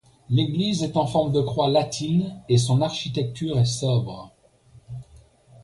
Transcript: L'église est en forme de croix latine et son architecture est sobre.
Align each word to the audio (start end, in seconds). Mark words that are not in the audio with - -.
L'église 0.31 0.81
est 0.81 0.97
en 0.97 1.05
forme 1.05 1.31
de 1.31 1.41
croix 1.41 1.69
latine 1.69 2.33
et 2.49 2.57
son 2.57 2.81
architecture 2.81 3.59
est 3.59 3.65
sobre. 3.65 4.33